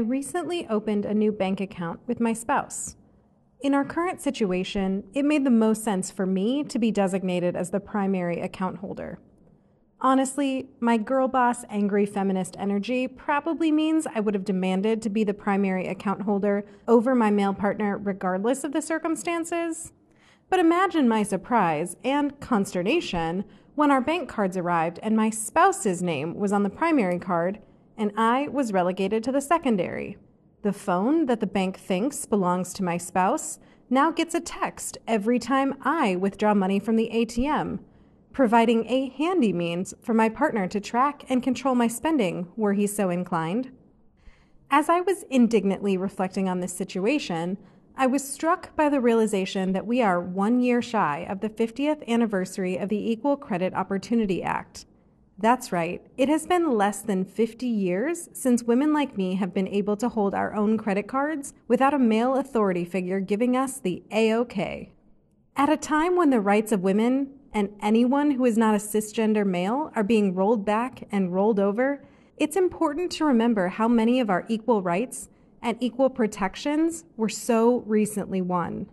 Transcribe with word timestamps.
recently 0.00 0.66
opened 0.68 1.04
a 1.04 1.14
new 1.14 1.32
bank 1.32 1.60
account 1.60 2.00
with 2.06 2.20
my 2.20 2.32
spouse. 2.32 2.96
In 3.60 3.74
our 3.74 3.84
current 3.84 4.20
situation, 4.20 5.04
it 5.12 5.24
made 5.24 5.44
the 5.44 5.50
most 5.50 5.84
sense 5.84 6.10
for 6.10 6.24
me 6.24 6.64
to 6.64 6.78
be 6.78 6.90
designated 6.90 7.54
as 7.54 7.70
the 7.70 7.80
primary 7.80 8.40
account 8.40 8.78
holder. 8.78 9.18
Honestly, 10.02 10.70
my 10.80 10.96
girl 10.96 11.28
boss, 11.28 11.64
angry 11.68 12.06
feminist 12.06 12.56
energy 12.58 13.06
probably 13.06 13.70
means 13.70 14.06
I 14.14 14.20
would 14.20 14.32
have 14.32 14.46
demanded 14.46 15.02
to 15.02 15.10
be 15.10 15.24
the 15.24 15.34
primary 15.34 15.86
account 15.86 16.22
holder 16.22 16.64
over 16.88 17.14
my 17.14 17.30
male 17.30 17.52
partner, 17.52 17.98
regardless 17.98 18.64
of 18.64 18.72
the 18.72 18.80
circumstances. 18.80 19.92
But 20.48 20.58
imagine 20.58 21.06
my 21.06 21.22
surprise 21.22 21.96
and 22.02 22.40
consternation 22.40 23.44
when 23.74 23.90
our 23.90 24.00
bank 24.00 24.28
cards 24.28 24.56
arrived 24.56 24.98
and 25.02 25.16
my 25.16 25.28
spouse's 25.28 26.02
name 26.02 26.34
was 26.34 26.52
on 26.52 26.62
the 26.62 26.70
primary 26.70 27.18
card 27.18 27.58
and 28.00 28.10
I 28.16 28.48
was 28.48 28.72
relegated 28.72 29.22
to 29.24 29.32
the 29.32 29.40
secondary. 29.40 30.16
The 30.62 30.72
phone 30.72 31.26
that 31.26 31.38
the 31.38 31.46
bank 31.46 31.78
thinks 31.78 32.26
belongs 32.26 32.72
to 32.74 32.82
my 32.82 32.96
spouse 32.96 33.60
now 33.88 34.10
gets 34.10 34.34
a 34.34 34.40
text 34.40 34.98
every 35.06 35.38
time 35.38 35.76
I 35.82 36.16
withdraw 36.16 36.54
money 36.54 36.80
from 36.80 36.96
the 36.96 37.10
ATM 37.14 37.78
providing 38.32 38.86
a 38.86 39.08
handy 39.08 39.52
means 39.52 39.94
for 40.00 40.14
my 40.14 40.28
partner 40.28 40.66
to 40.68 40.80
track 40.80 41.24
and 41.28 41.42
control 41.42 41.74
my 41.74 41.88
spending 41.88 42.48
were 42.56 42.74
he 42.74 42.86
so 42.86 43.10
inclined. 43.10 43.70
As 44.70 44.88
I 44.88 45.00
was 45.00 45.24
indignantly 45.30 45.96
reflecting 45.96 46.48
on 46.48 46.60
this 46.60 46.72
situation, 46.72 47.58
I 47.96 48.06
was 48.06 48.26
struck 48.26 48.74
by 48.76 48.88
the 48.88 49.00
realization 49.00 49.72
that 49.72 49.86
we 49.86 50.00
are 50.00 50.20
one 50.20 50.60
year 50.60 50.80
shy 50.80 51.26
of 51.28 51.40
the 51.40 51.50
50th 51.50 52.06
anniversary 52.06 52.76
of 52.76 52.88
the 52.88 53.10
Equal 53.10 53.36
Credit 53.36 53.74
Opportunity 53.74 54.42
Act. 54.42 54.86
That's 55.40 55.72
right, 55.72 56.02
it 56.18 56.28
has 56.28 56.46
been 56.46 56.76
less 56.76 57.00
than 57.00 57.24
50 57.24 57.66
years 57.66 58.28
since 58.34 58.62
women 58.62 58.92
like 58.92 59.16
me 59.16 59.36
have 59.36 59.54
been 59.54 59.68
able 59.68 59.96
to 59.96 60.10
hold 60.10 60.34
our 60.34 60.54
own 60.54 60.76
credit 60.76 61.08
cards 61.08 61.54
without 61.66 61.94
a 61.94 61.98
male 61.98 62.34
authority 62.36 62.84
figure 62.84 63.20
giving 63.20 63.56
us 63.56 63.80
the 63.80 64.02
A-OK. 64.10 64.92
At 65.56 65.70
a 65.70 65.78
time 65.78 66.14
when 66.14 66.28
the 66.28 66.42
rights 66.42 66.72
of 66.72 66.82
women 66.82 67.30
and 67.54 67.70
anyone 67.80 68.32
who 68.32 68.44
is 68.44 68.58
not 68.58 68.74
a 68.74 68.78
cisgender 68.78 69.46
male 69.46 69.90
are 69.96 70.04
being 70.04 70.34
rolled 70.34 70.66
back 70.66 71.08
and 71.10 71.32
rolled 71.32 71.58
over, 71.58 72.04
it's 72.36 72.56
important 72.56 73.10
to 73.12 73.24
remember 73.24 73.68
how 73.68 73.88
many 73.88 74.20
of 74.20 74.28
our 74.28 74.44
equal 74.46 74.82
rights 74.82 75.30
and 75.62 75.78
equal 75.80 76.10
protections 76.10 77.04
were 77.16 77.30
so 77.30 77.78
recently 77.86 78.42
won. 78.42 78.86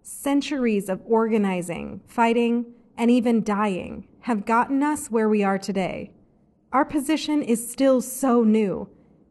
Centuries 0.00 0.88
of 0.88 1.02
organizing, 1.04 2.00
fighting, 2.06 2.64
and 3.02 3.10
even 3.10 3.42
dying 3.42 4.06
have 4.20 4.46
gotten 4.46 4.80
us 4.80 5.10
where 5.10 5.28
we 5.28 5.42
are 5.42 5.58
today. 5.58 6.12
Our 6.72 6.84
position 6.84 7.42
is 7.42 7.68
still 7.68 8.00
so 8.00 8.44
new 8.44 8.88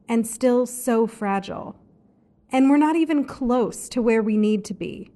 and 0.09 0.28
still 0.28 0.66
so 0.66 1.08
fragile. 1.08 1.78
And 2.50 2.69
we're 2.69 2.75
not 2.75 2.97
even 2.97 3.23
close 3.23 3.88
to 3.88 4.02
where 4.02 4.22
we 4.22 4.36
need 4.36 4.66
to 4.66 4.73
be 4.73 5.13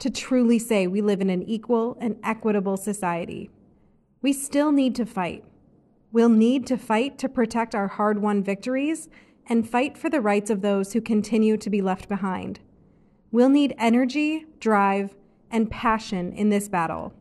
to 0.00 0.10
truly 0.10 0.58
say 0.58 0.88
we 0.88 1.02
live 1.02 1.20
in 1.20 1.30
an 1.30 1.44
equal 1.44 1.96
and 2.00 2.16
equitable 2.24 2.76
society. 2.76 3.48
We 4.22 4.32
still 4.32 4.72
need 4.72 4.96
to 4.96 5.06
fight. 5.06 5.44
We'll 6.10 6.28
need 6.28 6.66
to 6.66 6.76
fight 6.76 7.16
to 7.18 7.28
protect 7.28 7.76
our 7.76 7.86
hard 7.86 8.20
won 8.20 8.42
victories 8.42 9.08
and 9.48 9.70
fight 9.70 9.96
for 9.96 10.10
the 10.10 10.20
rights 10.20 10.50
of 10.50 10.62
those 10.62 10.94
who 10.94 11.00
continue 11.00 11.56
to 11.58 11.70
be 11.70 11.80
left 11.80 12.08
behind. 12.08 12.58
We'll 13.30 13.50
need 13.50 13.72
energy, 13.78 14.46
drive, 14.58 15.14
and 15.48 15.70
passion 15.70 16.32
in 16.32 16.48
this 16.48 16.68
battle. 16.68 17.14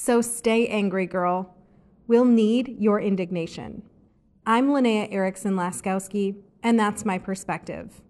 So 0.00 0.20
stay 0.20 0.68
angry, 0.68 1.06
girl. 1.06 1.56
We'll 2.06 2.24
need 2.24 2.76
your 2.78 3.00
indignation. 3.00 3.82
I'm 4.46 4.68
Lynnea 4.68 5.12
Erickson 5.12 5.54
Laskowski, 5.54 6.36
and 6.62 6.78
that's 6.78 7.04
my 7.04 7.18
perspective. 7.18 8.00